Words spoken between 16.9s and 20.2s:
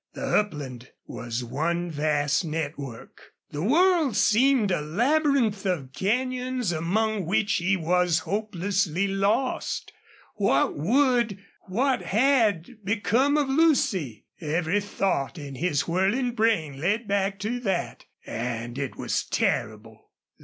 back to that and it was terrible.